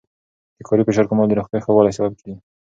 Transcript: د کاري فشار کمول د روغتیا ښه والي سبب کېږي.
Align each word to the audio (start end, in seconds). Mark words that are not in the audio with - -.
د 0.57 0.59
کاري 0.67 0.83
فشار 0.87 1.05
کمول 1.09 1.27
د 1.29 1.33
روغتیا 1.39 1.59
ښه 1.65 1.71
والي 1.73 1.91
سبب 1.97 2.13
کېږي. 2.19 2.35